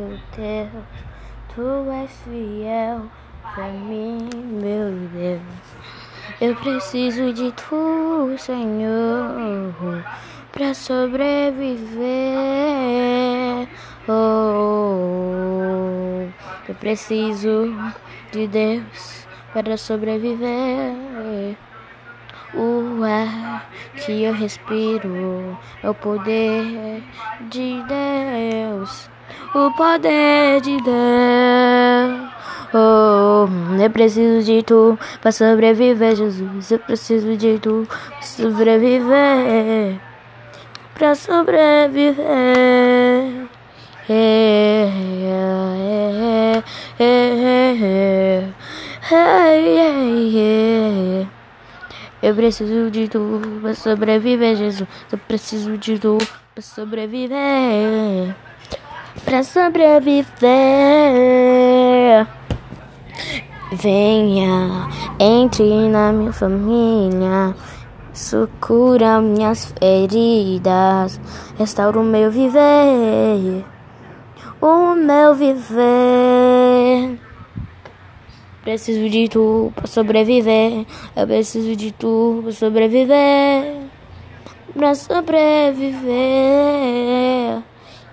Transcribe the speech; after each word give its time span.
meu 0.00 0.18
Deus, 0.34 0.84
tu 1.54 1.90
és 1.90 2.10
fiel 2.24 3.02
pra 3.54 3.68
mim, 3.68 4.28
meu 4.34 4.92
Deus. 5.12 5.42
Eu 6.40 6.56
preciso 6.56 7.32
de 7.34 7.52
tu, 7.52 8.34
Senhor, 8.38 9.74
pra 10.52 10.72
sobreviver. 10.72 12.00
Oh, 14.08 14.12
eu 16.66 16.74
preciso 16.76 17.74
de 18.32 18.46
Deus 18.46 19.26
para 19.52 19.76
sobreviver. 19.76 21.58
O 22.54 23.04
ar 23.04 23.70
que 23.94 24.24
eu 24.24 24.32
respiro 24.32 25.56
é 25.82 25.90
o 25.90 25.94
poder 25.94 27.02
de 27.48 27.82
Deus. 27.84 29.10
O 29.52 29.72
poder 29.72 30.60
de 30.60 30.76
Deus. 30.76 32.30
Oh, 32.72 33.48
eu 33.82 33.90
preciso 33.90 34.44
de 34.44 34.62
tu 34.62 34.96
para 35.20 35.32
sobreviver, 35.32 36.14
Jesus. 36.14 36.70
Eu 36.70 36.78
preciso 36.78 37.36
de 37.36 37.58
tu 37.58 37.84
para 37.88 38.22
sobreviver. 38.22 40.00
Para 40.94 41.16
sobreviver. 41.16 42.30
Eu 52.22 52.34
preciso 52.36 52.88
de 52.88 53.08
tu 53.08 53.40
para 53.60 53.74
sobreviver, 53.74 54.54
Jesus. 54.54 54.88
Eu 55.10 55.18
preciso 55.18 55.76
de 55.76 55.98
tu 55.98 56.18
para 56.54 56.62
sobreviver. 56.62 58.36
Para 59.24 59.42
sobreviver. 59.42 60.26
Venha, 63.72 64.88
entre 65.18 65.88
na 65.88 66.12
minha 66.12 66.32
família. 66.32 67.54
Sucura 68.12 69.20
minhas 69.20 69.72
feridas. 69.78 71.20
Restaura 71.58 72.00
o 72.00 72.04
meu 72.04 72.30
viver. 72.30 73.64
O 74.60 74.94
meu 74.94 75.34
viver. 75.34 77.18
Preciso 78.62 79.08
de 79.08 79.28
tu 79.28 79.72
pra 79.74 79.86
sobreviver. 79.86 80.84
Eu 81.16 81.26
preciso 81.26 81.74
de 81.76 81.92
tu 81.92 82.40
pra 82.42 82.52
sobreviver. 82.52 83.76
Pra 84.74 84.94
sobreviver. 84.94 87.62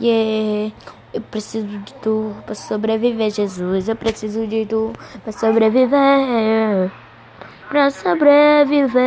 Yeah. 0.00 0.72
Eu 1.12 1.20
preciso 1.20 1.66
de 1.66 1.94
tu 1.94 2.34
pra 2.44 2.54
sobreviver, 2.54 3.30
Jesus. 3.30 3.88
Eu 3.88 3.96
preciso 3.96 4.46
de 4.46 4.66
tu 4.66 4.92
pra 5.22 5.32
sobreviver. 5.32 6.90
Pra 7.68 7.90
sobreviver. 7.90 9.02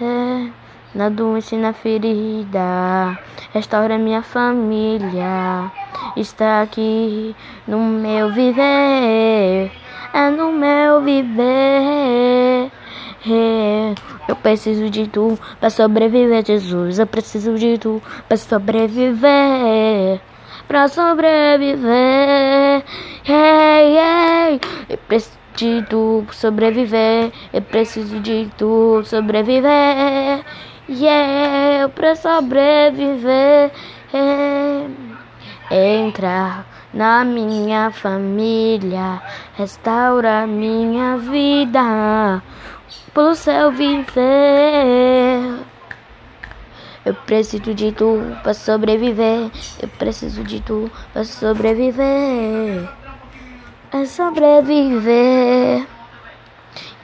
É. 0.00 0.62
Na 0.94 1.08
doença 1.08 1.54
e 1.54 1.58
na 1.58 1.72
ferida, 1.72 3.18
restaura 3.54 3.96
minha 3.96 4.20
família. 4.20 5.72
Está 6.14 6.60
aqui 6.60 7.34
no 7.66 7.78
meu 7.78 8.30
viver, 8.30 9.72
é 10.12 10.30
no 10.30 10.52
meu 10.52 11.00
viver. 11.00 12.51
Eu 14.32 14.36
preciso 14.36 14.88
de 14.88 15.06
tu 15.08 15.38
para 15.60 15.68
sobreviver, 15.68 16.42
Jesus. 16.42 16.98
Eu 16.98 17.06
preciso 17.06 17.54
de 17.58 17.76
tu 17.76 18.00
para 18.26 18.38
sobreviver, 18.38 20.22
para 20.66 20.88
sobreviver. 20.88 22.82
Hey, 23.26 23.98
hey. 23.98 24.60
Eu 24.88 24.96
preciso 25.06 25.36
de 25.54 25.82
tu 25.82 26.24
sobreviver. 26.32 27.30
Eu 27.52 27.60
preciso 27.60 28.20
de 28.20 28.50
tu 28.56 29.02
sobreviver. 29.04 30.42
Yeah, 30.88 31.90
pra 31.90 32.16
sobreviver. 32.16 33.70
Entra 35.70 36.64
na 36.94 37.22
minha 37.22 37.90
família, 37.90 39.20
restaura 39.58 40.46
minha 40.46 41.18
vida, 41.18 42.42
pro 43.12 43.34
céu 43.34 43.70
viver. 43.70 45.60
Eu 47.04 47.14
preciso 47.14 47.74
de 47.74 47.90
tu 47.92 48.20
pra 48.42 48.54
sobreviver. 48.54 49.50
Eu 49.80 49.88
preciso 49.88 50.44
de 50.44 50.60
tu 50.60 50.90
pra 51.12 51.24
sobreviver. 51.24 52.88
É 53.92 54.04
sobreviver. 54.06 55.86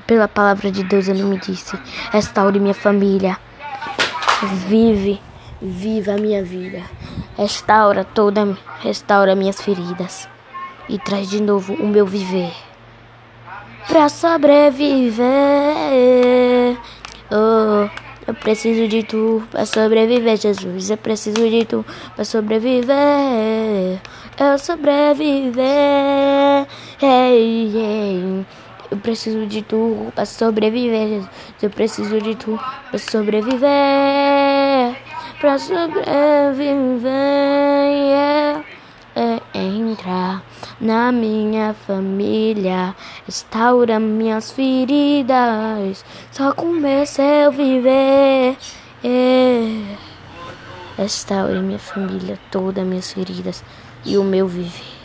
Pela 0.07 0.29
palavra 0.29 0.71
de 0.71 0.85
Deus 0.85 1.09
ele 1.09 1.23
me 1.23 1.39
disse: 1.39 1.77
restaure 2.13 2.61
minha 2.61 2.75
família. 2.75 3.37
Vive, 4.69 5.21
viva 5.61 6.13
a 6.13 6.17
minha 6.17 6.45
vida. 6.45 6.83
Restaura 7.37 8.05
toda, 8.05 8.57
restaura 8.81 9.35
minhas 9.35 9.61
feridas 9.61 10.29
e 10.89 10.99
traz 10.99 11.29
de 11.29 11.43
novo 11.43 11.75
o 11.75 11.87
meu 11.87 12.07
viver. 12.07 12.68
Pra 13.89 14.09
sobreviver. 14.09 15.27
Oh, 17.31 17.89
eu 18.27 18.35
preciso 18.35 18.87
de 18.87 19.03
tu 19.03 19.43
pra 19.51 19.65
sobreviver, 19.65 20.37
Jesus. 20.37 20.91
Eu 20.91 20.99
preciso 20.99 21.49
de 21.49 21.65
tu 21.65 21.85
pra 22.15 22.25
sobreviver. 22.25 23.99
Eu 24.39 24.59
sobreviver. 24.59 25.65
Hey, 27.01 27.73
hey. 27.75 28.47
Eu 28.91 28.99
preciso 28.99 29.47
de 29.47 29.63
tu 29.63 30.13
para 30.15 30.27
sobreviver, 30.27 31.09
Jesus. 31.09 31.31
Eu 31.63 31.71
preciso 31.71 32.21
de 32.21 32.35
tu 32.35 32.61
para 32.91 32.99
sobreviver. 32.99 34.97
Para 35.41 35.59
sobreviver. 35.59 37.03
Yeah. 38.11 38.65
É, 39.17 39.41
entra 39.55 40.43
na 40.81 41.11
minha 41.13 41.75
família, 41.87 42.95
restaura 43.27 43.99
minhas 43.99 44.51
feridas. 44.51 46.05
Só 46.31 46.53
comecei 46.53 47.45
a 47.45 47.51
viver. 47.51 48.57
Yeah. 49.03 49.99
Restaure 50.97 51.61
minha 51.61 51.79
família, 51.79 52.39
todas 52.51 52.85
minhas 52.85 53.13
feridas 53.13 53.63
e 54.05 54.17
o 54.19 54.25
meu 54.25 54.49
viver. 54.49 54.98